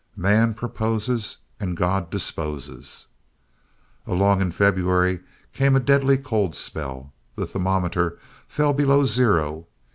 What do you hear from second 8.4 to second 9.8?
fell below zero.